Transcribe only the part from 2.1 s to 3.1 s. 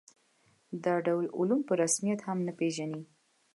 هم نه پېژني.